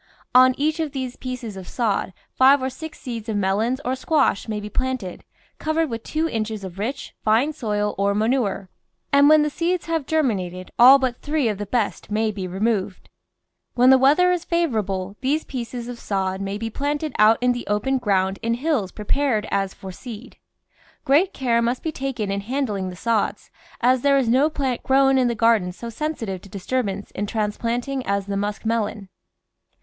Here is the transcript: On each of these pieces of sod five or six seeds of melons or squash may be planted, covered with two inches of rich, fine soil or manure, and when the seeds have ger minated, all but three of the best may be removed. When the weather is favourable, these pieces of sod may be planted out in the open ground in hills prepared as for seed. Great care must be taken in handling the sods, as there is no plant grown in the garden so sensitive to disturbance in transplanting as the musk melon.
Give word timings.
On 0.33 0.55
each 0.57 0.79
of 0.79 0.93
these 0.93 1.15
pieces 1.15 1.55
of 1.55 1.67
sod 1.67 2.11
five 2.33 2.59
or 2.59 2.71
six 2.71 2.99
seeds 2.99 3.29
of 3.29 3.37
melons 3.37 3.79
or 3.85 3.93
squash 3.95 4.47
may 4.47 4.59
be 4.59 4.67
planted, 4.67 5.23
covered 5.59 5.91
with 5.91 6.01
two 6.01 6.27
inches 6.27 6.63
of 6.63 6.79
rich, 6.79 7.13
fine 7.23 7.53
soil 7.53 7.93
or 7.99 8.15
manure, 8.15 8.67
and 9.13 9.29
when 9.29 9.43
the 9.43 9.49
seeds 9.51 9.85
have 9.85 10.07
ger 10.07 10.23
minated, 10.23 10.69
all 10.79 10.97
but 10.97 11.21
three 11.21 11.47
of 11.49 11.59
the 11.59 11.67
best 11.67 12.09
may 12.09 12.31
be 12.31 12.47
removed. 12.47 13.09
When 13.75 13.91
the 13.91 13.99
weather 13.99 14.31
is 14.31 14.43
favourable, 14.43 15.17
these 15.21 15.43
pieces 15.43 15.87
of 15.87 15.99
sod 15.99 16.41
may 16.41 16.57
be 16.57 16.71
planted 16.71 17.13
out 17.19 17.37
in 17.39 17.51
the 17.51 17.67
open 17.67 17.99
ground 17.99 18.39
in 18.41 18.55
hills 18.55 18.91
prepared 18.91 19.47
as 19.51 19.75
for 19.75 19.91
seed. 19.91 20.37
Great 21.05 21.31
care 21.31 21.61
must 21.61 21.83
be 21.83 21.91
taken 21.91 22.31
in 22.31 22.41
handling 22.41 22.89
the 22.89 22.95
sods, 22.95 23.51
as 23.81 24.01
there 24.01 24.17
is 24.17 24.27
no 24.27 24.49
plant 24.49 24.81
grown 24.81 25.19
in 25.19 25.27
the 25.27 25.35
garden 25.35 25.71
so 25.71 25.89
sensitive 25.91 26.41
to 26.41 26.49
disturbance 26.49 27.11
in 27.11 27.27
transplanting 27.27 28.03
as 28.07 28.25
the 28.25 28.35
musk 28.35 28.65
melon. 28.65 29.07